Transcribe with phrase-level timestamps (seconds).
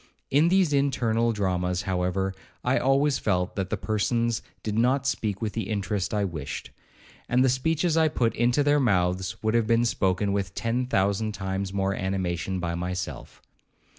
[0.31, 5.53] In these internal dramas, however, I always felt that the persons did not speak with
[5.53, 6.71] the interest I wished;
[7.29, 11.33] and the speeches I put into their mouths would have been spoken with ten thousand
[11.33, 13.43] times more animation by myself.